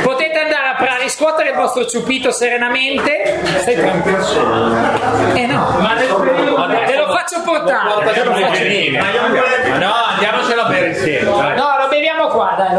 [0.04, 3.40] Potete andare a riscuotere il vostro ciupito serenamente.
[3.60, 4.18] Stai tranquillo.
[5.34, 5.78] Eh no,
[6.86, 7.17] te lo faccio
[7.52, 7.90] portare.
[8.04, 8.32] faccio-
[9.00, 11.56] ma no andiamocelo a bere insieme dai.
[11.56, 12.68] No, lo beviamo qua, dai.
[12.70, 12.76] lo